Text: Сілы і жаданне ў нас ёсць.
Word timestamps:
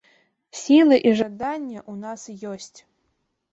Сілы 0.59 0.95
і 1.09 1.11
жаданне 1.19 1.79
ў 1.91 2.09
нас 2.09 2.21
ёсць. 2.55 2.79